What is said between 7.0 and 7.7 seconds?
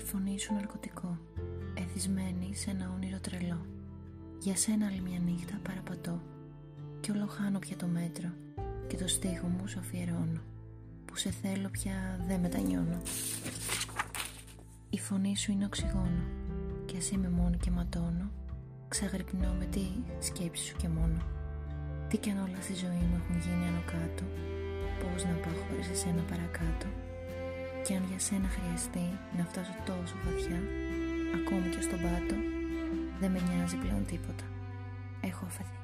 κι όλο χάνω